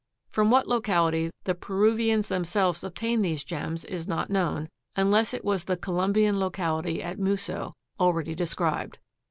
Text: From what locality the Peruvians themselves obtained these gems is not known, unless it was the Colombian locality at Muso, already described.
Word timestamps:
From 0.31 0.49
what 0.49 0.65
locality 0.67 1.29
the 1.43 1.53
Peruvians 1.53 2.27
themselves 2.27 2.83
obtained 2.83 3.23
these 3.23 3.43
gems 3.43 3.85
is 3.85 4.07
not 4.07 4.31
known, 4.31 4.67
unless 4.95 5.31
it 5.31 5.45
was 5.45 5.65
the 5.65 5.77
Colombian 5.77 6.39
locality 6.39 7.03
at 7.03 7.19
Muso, 7.19 7.75
already 7.99 8.33
described. 8.33 8.97